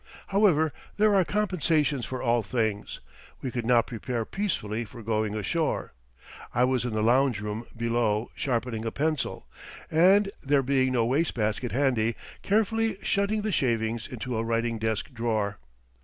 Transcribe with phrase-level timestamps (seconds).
[0.29, 3.01] However, there are compensations for all things;
[3.43, 5.93] we could now prepare peacefully for going ashore.
[6.55, 9.45] I was in the lounge room below sharpening a pencil,
[9.91, 15.13] and, there being no waste basket handy, carefully shunting the shavings into a writing desk
[15.13, 15.59] drawer.